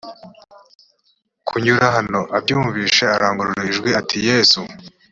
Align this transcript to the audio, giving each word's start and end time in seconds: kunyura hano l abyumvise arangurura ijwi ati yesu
kunyura 1.47 1.85
hano 1.95 2.19
l 2.25 2.29
abyumvise 2.37 3.03
arangurura 3.15 3.61
ijwi 3.71 3.89
ati 3.99 4.17
yesu 4.27 4.59